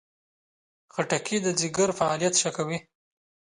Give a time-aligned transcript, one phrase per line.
[0.93, 2.77] خټکی د ځیګر فعالیت ښه کوي.